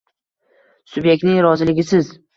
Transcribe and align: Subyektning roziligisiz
Subyektning 0.95 1.39
roziligisiz 1.49 2.15